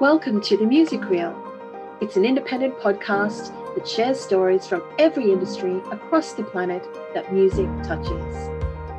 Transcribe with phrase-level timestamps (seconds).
[0.00, 1.40] Welcome to The Music Real.
[2.00, 7.68] It's an independent podcast that shares stories from every industry across the planet that music
[7.84, 8.50] touches.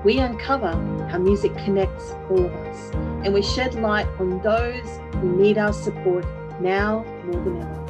[0.05, 0.71] We uncover
[1.09, 2.93] how music connects all of us,
[3.25, 6.25] and we shed light on those who need our support
[6.61, 7.81] now more than ever.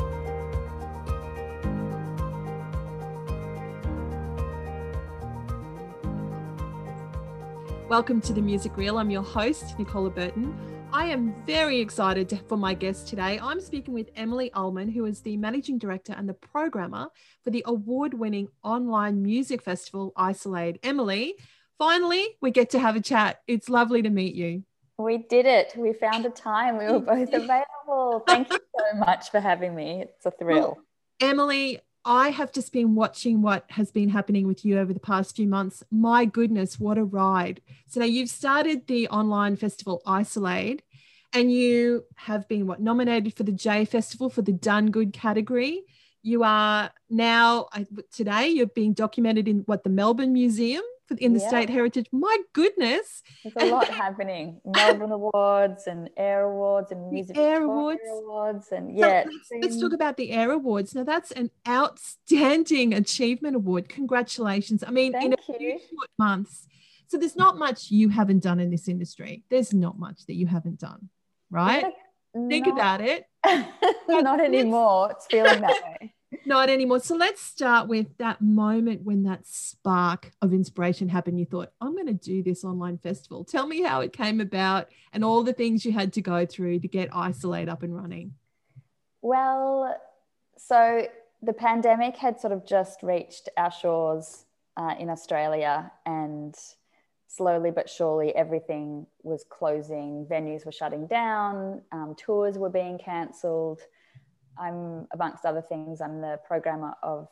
[7.88, 8.98] Welcome to the Music Real.
[8.98, 10.58] I'm your host, Nicola Burton.
[10.96, 13.38] I am very excited for my guest today.
[13.43, 17.10] I'm speaking with Emily Ulman, who is the managing director and the programmer
[17.43, 20.79] for the award winning online music festival Isol-Aid.
[20.84, 21.36] Emily,
[21.78, 23.42] finally, we get to have a chat.
[23.46, 24.64] It's lovely to meet you.
[24.97, 25.73] We did it.
[25.75, 26.78] We found a time.
[26.78, 28.23] We were both available.
[28.25, 30.04] Thank you so much for having me.
[30.04, 30.59] It's a thrill.
[30.59, 30.78] Well,
[31.20, 35.36] Emily, I have just been watching what has been happening with you over the past
[35.36, 35.83] few months.
[35.89, 37.61] My goodness, what a ride.
[37.88, 40.83] So now you've started the online festival Isol-Aid
[41.33, 45.81] and you have been what nominated for the J Festival for the Done Good category.
[46.22, 47.70] You are now
[48.12, 50.84] today you're being documented in what the Melbourne Museum
[51.17, 51.48] in the yeah.
[51.48, 52.08] State Heritage.
[52.11, 54.61] My goodness, there's a lot happening.
[54.66, 58.02] Melbourne Awards and AIR Awards and Music AIR Awards.
[58.09, 59.23] Awards and yeah.
[59.23, 60.95] So let's, let's, talk about the AIR Awards.
[60.95, 63.89] Now that's an outstanding achievement award.
[63.89, 64.84] Congratulations!
[64.86, 65.58] I mean, Thank in a you.
[65.58, 66.67] few short months.
[67.08, 69.44] So there's not much you haven't done in this industry.
[69.50, 71.09] There's not much that you haven't done,
[71.52, 71.94] right?
[72.50, 73.25] Think about it.
[74.09, 75.12] not anymore.
[75.12, 76.15] It's feeling that way.
[76.45, 77.00] Not anymore.
[77.00, 81.39] So let's start with that moment when that spark of inspiration happened.
[81.39, 83.44] You thought, I'm going to do this online festival.
[83.44, 86.80] Tell me how it came about and all the things you had to go through
[86.80, 88.33] to get Isol-Aid up and running.
[89.22, 89.95] Well,
[90.58, 91.08] so
[91.41, 94.45] the pandemic had sort of just reached our shores
[94.78, 96.56] uh, in Australia, and
[97.28, 100.25] slowly but surely everything was closing.
[100.30, 103.81] Venues were shutting down, um, tours were being cancelled.
[104.58, 107.28] I'm, amongst other things, I'm the programmer of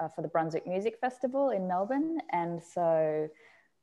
[0.00, 3.28] uh, for the Brunswick Music Festival in Melbourne, and so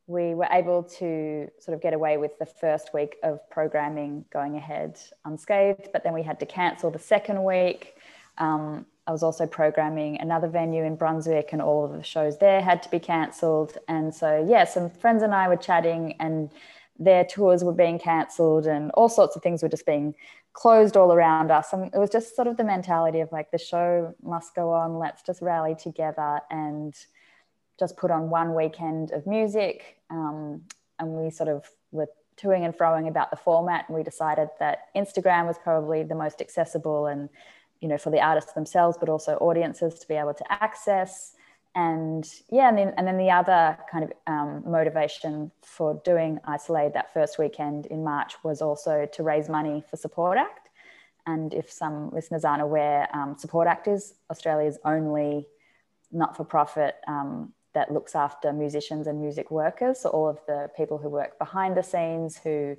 [0.07, 4.57] we were able to sort of get away with the first week of programming going
[4.57, 7.95] ahead unscathed, but then we had to cancel the second week.
[8.39, 12.61] Um, I was also programming another venue in Brunswick, and all of the shows there
[12.61, 13.77] had to be cancelled.
[13.87, 16.49] And so, yeah, some friends and I were chatting, and
[16.99, 20.13] their tours were being cancelled, and all sorts of things were just being
[20.53, 21.71] closed all around us.
[21.71, 24.99] And it was just sort of the mentality of like the show must go on.
[24.99, 26.93] Let's just rally together and
[27.79, 29.97] just put on one weekend of music.
[30.09, 30.63] Um,
[30.99, 34.87] and we sort of were toing and froing about the format, and we decided that
[34.95, 37.29] Instagram was probably the most accessible and
[37.79, 41.33] you know for the artists themselves, but also audiences to be able to access
[41.79, 46.93] and yeah and then, and then the other kind of um, motivation for doing Isol-Aid
[46.93, 50.65] that first weekend in march was also to raise money for support act.
[51.25, 54.01] And if some listeners aren't aware um, support act is
[54.33, 55.47] australia's only
[56.11, 59.95] not-for-profit um, that looks after musicians and music workers.
[60.01, 62.75] So all of the people who work behind the scenes who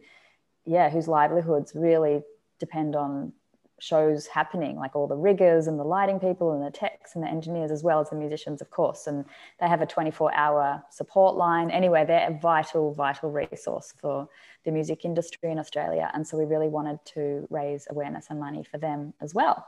[0.66, 2.16] yeah whose livelihoods really
[2.58, 3.32] depend on
[3.80, 7.28] shows happening, like all the riggers and the lighting people and the techs and the
[7.28, 9.06] engineers, as well as the musicians, of course.
[9.06, 9.24] And
[9.58, 11.70] they have a 24 hour support line.
[11.70, 14.28] Anyway, they're a vital, vital resource for
[14.64, 16.10] the music industry in Australia.
[16.14, 19.66] And so we really wanted to raise awareness and money for them as well.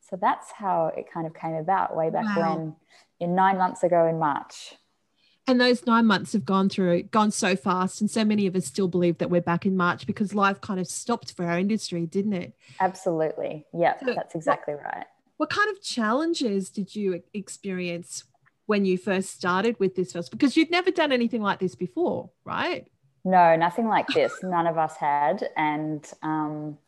[0.00, 2.54] So that's how it kind of came about way back wow.
[2.54, 2.76] when,
[3.20, 4.74] in nine months ago in March
[5.48, 8.66] and those nine months have gone through gone so fast and so many of us
[8.66, 12.06] still believe that we're back in march because life kind of stopped for our industry
[12.06, 12.52] didn't it?
[12.78, 13.66] Absolutely.
[13.72, 15.06] Yeah so that's exactly what, right.
[15.38, 18.24] what kind of challenges did you experience
[18.66, 22.30] when you first started with this first because you'd never done anything like this before
[22.44, 22.86] right?
[23.24, 24.32] No nothing like this.
[24.42, 25.48] None of us had.
[25.56, 26.78] And um,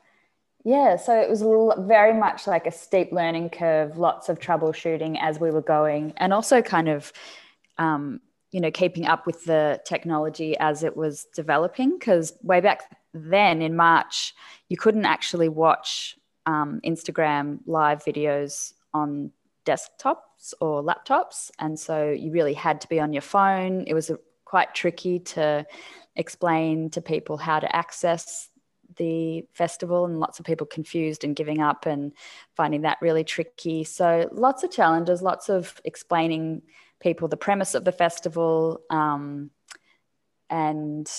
[0.63, 1.43] yeah so it was
[1.87, 6.35] very much like a steep learning curve lots of troubleshooting as we were going and
[6.35, 7.15] also kind of
[7.79, 8.21] um,
[8.53, 13.63] you know keeping up with the technology as it was developing because way back then
[13.63, 14.35] in march
[14.69, 16.17] you couldn't actually watch
[16.47, 19.31] um, instagram live videos on
[19.65, 23.85] desktops or laptops and so you really had to be on your phone.
[23.87, 25.65] It was a, quite tricky to
[26.17, 28.49] explain to people how to access
[28.97, 32.13] the festival and lots of people confused and giving up and
[32.57, 33.85] finding that really tricky.
[33.85, 36.63] So lots of challenges lots of explaining
[37.01, 38.81] people the premise of the festival.
[38.91, 39.51] Um,
[40.49, 41.11] and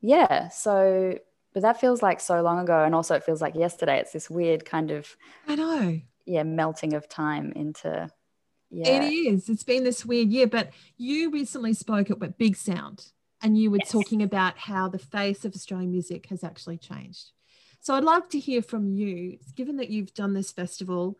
[0.00, 1.18] yeah, so,
[1.52, 2.84] but that feels like so long ago.
[2.84, 3.98] And also, it feels like yesterday.
[3.98, 5.16] It's this weird kind of,
[5.48, 8.10] I know, yeah, melting of time into,
[8.70, 9.02] yeah.
[9.02, 9.48] It is.
[9.48, 10.46] It's been this weird year.
[10.46, 13.06] But you recently spoke at Big Sound
[13.42, 13.90] and you were yes.
[13.90, 17.30] talking about how the face of Australian music has actually changed.
[17.80, 21.18] So I'd love to hear from you, given that you've done this festival,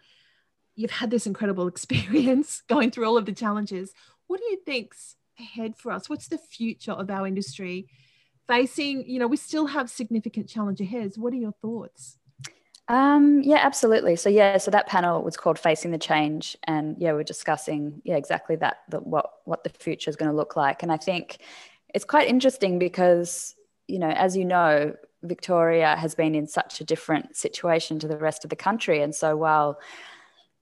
[0.81, 3.93] you've had this incredible experience going through all of the challenges.
[4.27, 6.09] What do you think's ahead for us?
[6.09, 7.89] What's the future of our industry
[8.49, 9.09] facing?
[9.09, 11.13] You know, we still have significant challenge ahead.
[11.17, 12.17] What are your thoughts?
[12.89, 14.17] Um, yeah, absolutely.
[14.17, 18.17] So yeah, so that panel was called "Facing the Change," and yeah, we're discussing yeah
[18.17, 20.83] exactly that, that what what the future is going to look like.
[20.83, 21.39] And I think
[21.95, 23.55] it's quite interesting because
[23.87, 28.17] you know, as you know, Victoria has been in such a different situation to the
[28.17, 29.79] rest of the country, and so while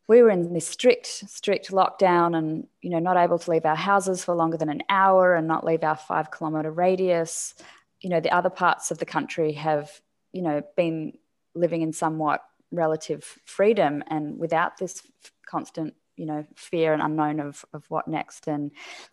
[0.08, 3.76] we were in this strict strict lockdown and you know not able to leave our
[3.76, 7.54] houses for longer than an hour and not leave our five kilometer radius.
[8.00, 9.90] You know the other parts of the country have
[10.32, 11.12] you know been
[11.54, 15.02] living in somewhat relative freedom and without this
[15.46, 18.48] constant you know fear and unknown of, of what next.
[18.48, 18.70] And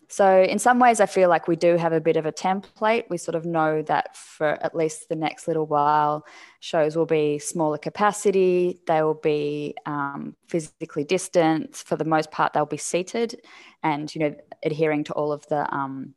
[0.08, 3.04] so in some ways i feel like we do have a bit of a template.
[3.08, 6.26] We sort of know that for at least the next little while
[6.60, 8.80] shows will be smaller capacity.
[8.86, 11.76] They will be um, physically distant.
[11.76, 13.40] For the most part they'll be seated
[13.82, 16.14] and you know adhering to all of the um,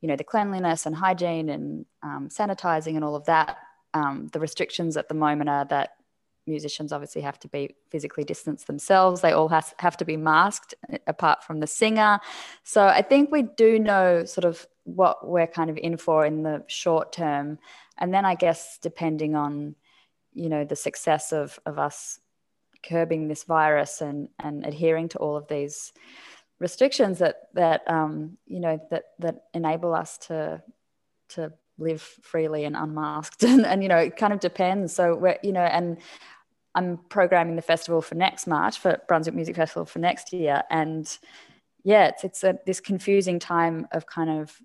[0.00, 3.58] you know the cleanliness and hygiene and um, sanitizing and all of that.
[3.94, 5.96] Um, the restrictions at the moment are that
[6.46, 9.20] musicians obviously have to be physically distanced themselves.
[9.20, 10.74] They all has, have to be masked
[11.06, 12.20] apart from the singer.
[12.64, 16.42] So I think we do know sort of what we're kind of in for in
[16.42, 17.58] the short term.
[17.98, 19.74] And then I guess depending on,
[20.32, 22.20] you know, the success of, of us
[22.82, 25.92] curbing this virus and, and adhering to all of these
[26.58, 30.62] restrictions that, that um, you know, that, that enable us to,
[31.30, 35.38] to live freely and unmasked and, and you know it kind of depends so we're
[35.42, 35.98] you know and
[36.76, 40.62] i'm programming the festival for next march for brunswick music festival for next year.
[40.70, 41.18] And
[41.82, 44.56] yeah it's it's a, this confusing time of kind of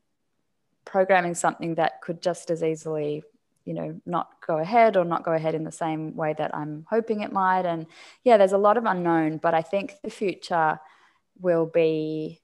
[0.86, 3.24] programming something that could just as easily
[3.66, 6.86] you know not go ahead or not go ahead in the same way that i'm
[6.90, 7.66] hoping it might.
[7.66, 7.88] And
[8.24, 10.80] yeah there's a lot of unknown but i think the future
[11.40, 12.42] will be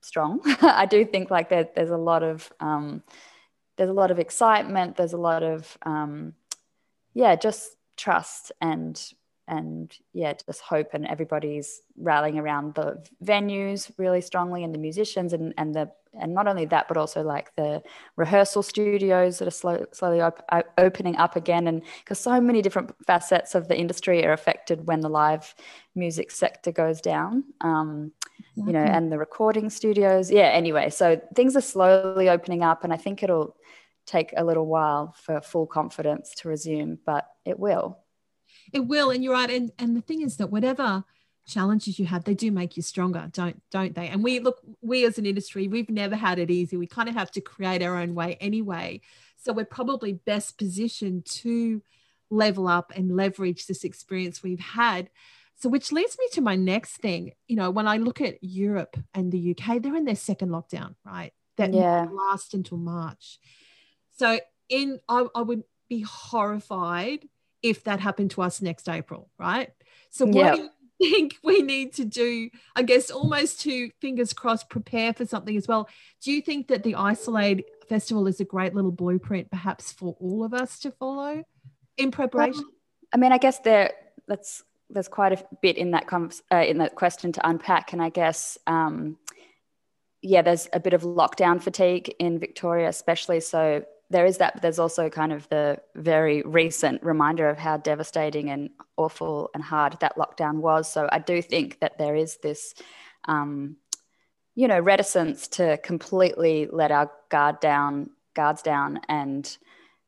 [0.00, 0.40] strong.
[0.62, 3.02] I do think like there's a lot of um,
[3.76, 4.96] there's a lot of excitement.
[4.96, 6.34] There's a lot of um,
[7.14, 9.12] yeah just trust and
[9.48, 15.32] and yeah just hope and everybody's rallying around the venues really strongly and the musicians
[15.32, 15.90] and and the
[16.20, 17.82] and not only that but also like the
[18.16, 20.42] rehearsal studios that are slow, slowly op-
[20.78, 21.66] opening up again.
[21.68, 25.54] And because so many different facets of the industry are affected when the live
[25.94, 28.12] music sector goes down um,
[28.56, 30.30] you know and the recording studios.
[30.30, 33.56] Yeah anyway so things are slowly opening up and i think it'll
[34.08, 37.98] take a little while for full confidence to resume, but it will.
[38.72, 39.50] It will, and you're right.
[39.50, 41.04] And and the thing is that whatever
[41.46, 44.08] challenges you have, they do make you stronger, don't don't they?
[44.08, 46.76] And we look, we as an industry, we've never had it easy.
[46.76, 49.02] We kind of have to create our own way anyway.
[49.36, 51.82] So we're probably best positioned to
[52.30, 55.10] level up and leverage this experience we've had.
[55.56, 57.32] So, which leads me to my next thing.
[57.46, 60.94] You know, when I look at Europe and the UK, they're in their second lockdown,
[61.04, 61.32] right?
[61.56, 62.06] That yeah.
[62.10, 63.38] last until March.
[64.18, 67.28] So in I, I would be horrified
[67.62, 69.70] if that happened to us next April, right?
[70.10, 70.56] So what yep.
[70.56, 70.70] do you
[71.10, 72.50] think we need to do?
[72.76, 75.88] I guess almost to fingers crossed prepare for something as well.
[76.22, 80.44] Do you think that the Isol-Aid Festival is a great little blueprint, perhaps for all
[80.44, 81.44] of us to follow
[81.96, 82.60] in preparation?
[82.60, 82.72] Um,
[83.12, 83.92] I mean, I guess there
[84.26, 88.02] that's there's quite a bit in that com- uh, in that question to unpack, and
[88.02, 88.58] I guess.
[88.66, 89.16] Um,
[90.20, 93.38] yeah, there's a bit of lockdown fatigue in Victoria, especially.
[93.38, 97.76] So there is that, but there's also kind of the very recent reminder of how
[97.76, 100.90] devastating and awful and hard that lockdown was.
[100.90, 102.74] So I do think that there is this,
[103.26, 103.76] um,
[104.54, 109.56] you know, reticence to completely let our guard down, guards down, and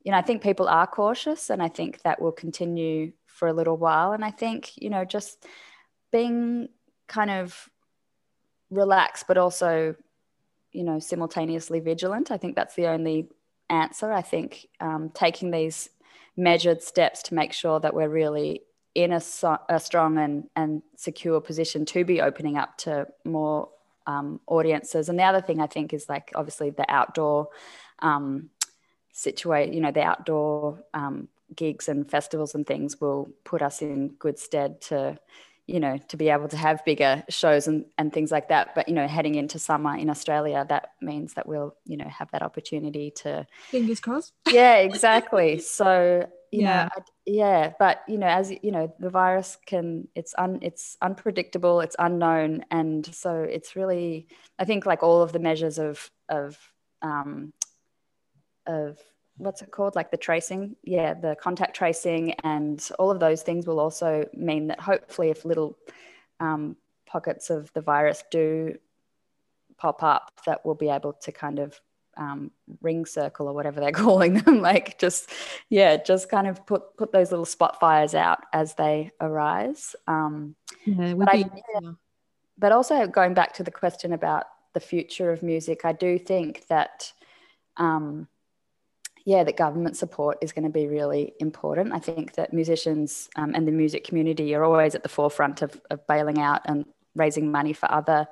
[0.02, 3.52] you know, I think people are cautious, and I think that will continue for a
[3.52, 4.12] little while.
[4.12, 5.44] And I think you know, just
[6.10, 6.68] being
[7.06, 7.68] kind of
[8.70, 9.94] relaxed, but also
[10.72, 13.28] you know simultaneously vigilant i think that's the only
[13.70, 14.12] answer.
[14.12, 15.88] I think um, taking these
[16.36, 18.62] measured steps to make sure that we're really
[18.94, 23.68] in a, so, a strong and, and secure position to be opening up to more
[24.06, 25.08] um, audiences.
[25.08, 27.48] And the other thing I think is like obviously the outdoor
[28.00, 28.50] um,
[29.12, 34.08] situation, you know, the outdoor um, gigs and festivals and things will put us in
[34.18, 35.18] good stead to
[35.70, 38.74] you know, to be able to have bigger shows and, and things like that.
[38.74, 42.30] But, you know, heading into summer in Australia, that means that we'll, you know, have
[42.32, 43.46] that opportunity to.
[43.68, 44.32] Fingers crossed.
[44.50, 45.60] Yeah, exactly.
[45.60, 46.88] so, yeah.
[46.96, 47.72] Know, yeah.
[47.78, 52.64] But, you know, as, you know, the virus can, it's un, it's unpredictable, it's unknown.
[52.72, 54.26] And so it's really,
[54.58, 56.58] I think like all of the measures of, of,
[57.00, 57.52] um,
[58.66, 58.98] of
[59.40, 59.96] what's it called?
[59.96, 60.76] Like the tracing?
[60.82, 65.44] Yeah the contact tracing and all of those things will also mean that hopefully if
[65.44, 65.76] little
[66.38, 68.78] um, pockets of the virus do
[69.76, 71.80] pop up that we'll be able to kind of
[72.16, 72.50] um,
[72.82, 74.60] ring circle or whatever they're calling them.
[74.60, 75.30] Like just
[75.68, 79.96] yeah just kind of put put those little spot fires out as they arise.
[80.06, 80.54] Um,
[80.84, 81.62] Yeah, but, I, be,
[82.58, 86.66] but also going back to the question about the future of music i do think
[86.68, 87.12] that
[87.76, 88.28] um,
[89.30, 91.92] yeah, that government support is going to be really important.
[91.92, 95.80] I think that musicians um, and the music community are always at the forefront of,
[95.88, 96.84] of bailing out and
[97.14, 98.26] raising money for other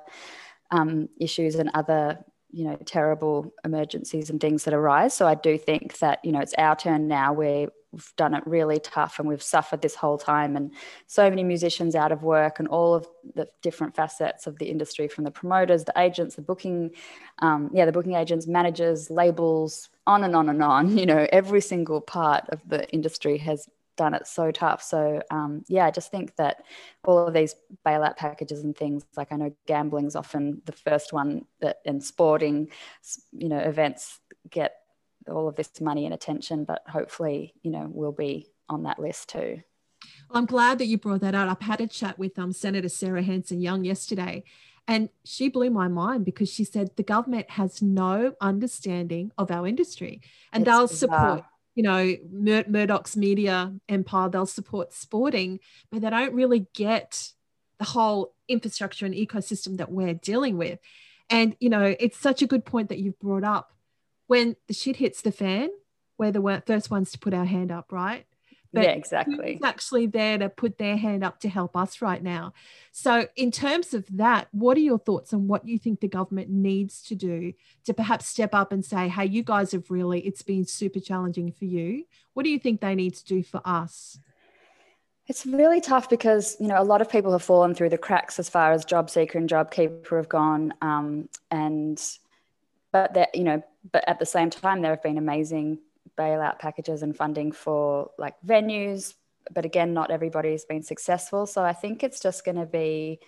[0.71, 2.17] um, issues and other,
[2.51, 5.13] you know, terrible emergencies and things that arise.
[5.13, 8.43] So I do think that, you know, it's our turn now where we've done it
[8.45, 10.55] really tough and we've suffered this whole time.
[10.55, 10.71] And
[11.07, 15.07] so many musicians out of work and all of the different facets of the industry
[15.07, 16.91] from the promoters the agents the booking
[17.39, 20.97] um, yeah the booking agents managers labels on and on and on.
[20.99, 24.81] You know every single part of the industry has done it so tough.
[24.81, 26.63] So um, yeah i just think that
[27.05, 27.55] all of these
[27.85, 32.69] bailout packages and things like i know gambling's often the first one that in sporting
[33.31, 34.19] you know events
[34.49, 34.75] get
[35.27, 39.29] all of this money and attention, but hopefully, you know, we'll be on that list
[39.29, 39.61] too.
[40.29, 41.49] Well, I'm glad that you brought that up.
[41.49, 44.43] I've had a chat with um, Senator Sarah Hanson Young yesterday,
[44.87, 49.67] and she blew my mind because she said the government has no understanding of our
[49.67, 50.21] industry
[50.51, 51.27] and It's they'll bizarre.
[51.37, 51.45] support,
[51.75, 55.59] you know, Mur- Murdoch's media empire, they'll support sporting,
[55.91, 57.31] but they don't really get
[57.77, 60.79] the whole infrastructure and ecosystem that we're dealing with.
[61.29, 63.71] And, you know, it's such a good point that you've brought up.
[64.29, 65.69] When the shit hits the fan,
[66.19, 68.27] we're the first ones to put our hand up, right?
[68.71, 69.53] But yeah, exactly.
[69.53, 72.53] who's actually there to put their hand up to help us right now.
[72.91, 76.51] So, in terms of that, what are your thoughts on what you think the government
[76.51, 77.53] needs to do
[77.85, 81.51] to perhaps step up and say, hey, you guys have really, it's been super challenging
[81.51, 82.05] for you.
[82.35, 84.19] What do you think they need to do for us?
[85.25, 88.37] It's really tough because you know a lot of people have fallen through the cracks
[88.37, 91.99] as far as job seeker and job keeper have gone, um, and
[92.91, 95.79] but that you know, but at the same time there have been amazing
[96.17, 99.13] bailout packages and funding for like venues,
[99.51, 101.45] but again, not everybody has been successful.
[101.45, 103.19] So I think it's just going to be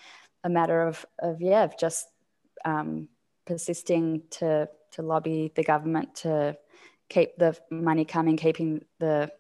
[0.44, 2.08] a matter of of yeah, of just
[2.66, 3.08] um,
[3.46, 6.58] persisting to to lobby the government to
[7.10, 9.32] keep the money coming, keeping the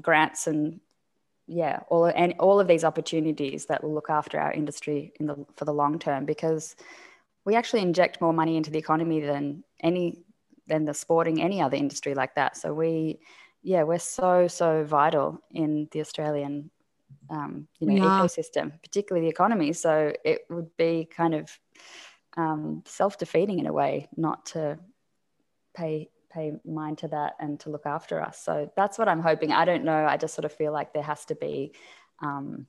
[0.00, 0.80] grants and
[1.46, 5.44] yeah, all and all of these opportunities that will look after our industry in the
[5.56, 6.76] for the long term because
[7.44, 10.22] we actually inject more money into the economy than any
[10.66, 12.56] than the sporting any other industry like that.
[12.56, 13.20] So we
[13.62, 16.70] yeah, we're so so vital in the Australian
[17.28, 18.22] um, you know are.
[18.22, 19.72] ecosystem, particularly the economy.
[19.72, 21.58] So it would be kind of
[22.36, 24.78] um, self defeating in a way not to
[25.74, 28.40] pay pay mind to that and to look after us.
[28.40, 29.52] So that's what I'm hoping.
[29.52, 30.06] I don't know.
[30.06, 31.72] I just sort of feel like there has to be
[32.22, 32.66] um,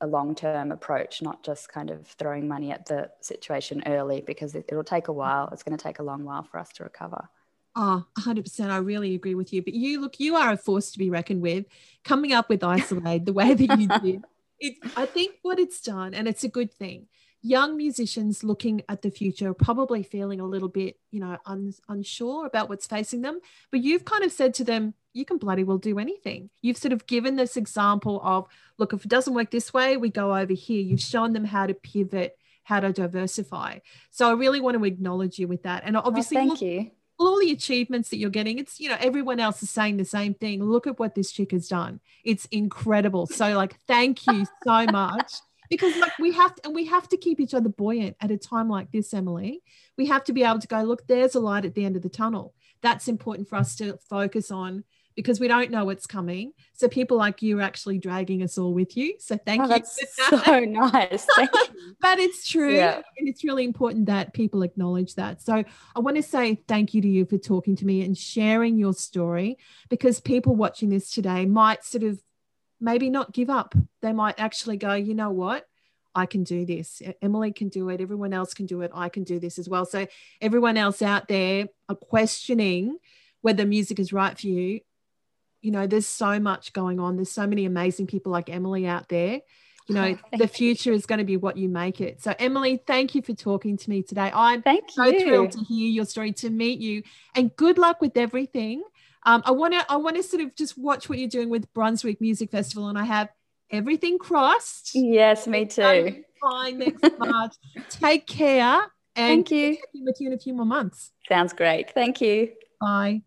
[0.00, 4.54] a long term approach, not just kind of throwing money at the situation early because
[4.54, 5.48] it, it'll take a while.
[5.52, 7.28] It's going to take a long while for us to recover.
[7.76, 8.70] Oh, 100%.
[8.70, 9.62] I really agree with you.
[9.62, 11.66] But you look, you are a force to be reckoned with.
[12.04, 14.24] Coming up with Isol-Aid the way that you did,
[14.58, 17.06] it, I think what it's done, and it's a good thing,
[17.42, 22.46] young musicians looking at the future probably feeling a little bit, you know, un, unsure
[22.46, 23.40] about what's facing them.
[23.70, 26.50] But you've kind of said to them, you can bloody well do anything.
[26.62, 28.46] You've sort of given this example of,
[28.78, 30.82] look, if it doesn't work this way, we go over here.
[30.82, 33.78] You've shown them how to pivot, how to diversify.
[34.10, 35.82] So I really want to acknowledge you with that.
[35.84, 36.90] And oh, obviously, oh, look- you.
[37.18, 40.32] all the achievements that you're getting it's you know everyone else is saying the same
[40.32, 44.86] thing look at what this chick has done it's incredible so like thank you so
[44.86, 45.34] much
[45.70, 48.36] because like we have to, and we have to keep each other buoyant at a
[48.36, 49.62] time like this emily
[49.96, 52.02] we have to be able to go look there's a light at the end of
[52.02, 54.84] the tunnel that's important for us to focus on
[55.16, 58.72] because we don't know what's coming so people like you are actually dragging us all
[58.72, 59.86] with you so thank Oh, you that.
[59.88, 61.26] so nice.
[61.36, 61.94] Thank you.
[62.00, 63.02] but it's true Yeah.
[63.18, 65.62] and it's really important that people acknowledge that so
[65.96, 68.94] i want to say thank you to you for talking to me and sharing your
[68.94, 69.58] story
[69.90, 72.22] because people watching this today might sort of
[72.80, 75.66] maybe not give up they might actually go you know what
[76.14, 77.00] I can do this.
[77.22, 78.00] Emily can do it.
[78.00, 78.90] Everyone else can do it.
[78.92, 79.86] I can do this as well.
[79.86, 80.06] So,
[80.40, 82.98] everyone else out there are questioning
[83.42, 84.80] whether music is right for you.
[85.62, 87.16] You know, there's so much going on.
[87.16, 89.42] There's so many amazing people like Emily out there
[89.88, 90.48] you know Oh, the you.
[90.48, 93.76] future is going to be what you make it so emily thank you for talking
[93.76, 95.20] to me today i'm Thank so you.
[95.20, 97.02] thrilled to hear your story to meet you
[97.34, 98.82] and good luck with everything
[99.26, 101.72] um, i want to i want to sort of just watch what you're doing with
[101.72, 103.28] brunswick music festival and i have
[103.70, 106.24] everything crossed Yes, me too.
[106.40, 107.54] fine next march
[107.88, 108.80] take care
[109.16, 109.76] and Thank you.
[109.94, 111.90] with you in a few more months Sounds great.
[111.94, 112.50] Thank you.
[112.80, 113.22] bye